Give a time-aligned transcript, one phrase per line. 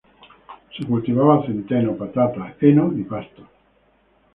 [0.75, 3.45] Se cultivaba centeno, patatas, heno y pastos.